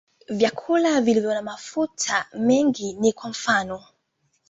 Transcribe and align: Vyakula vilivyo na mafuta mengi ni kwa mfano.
Vyakula 0.29 1.01
vilivyo 1.01 1.33
na 1.33 1.41
mafuta 1.41 2.25
mengi 2.33 2.93
ni 2.93 3.13
kwa 3.13 3.29
mfano. 3.29 3.83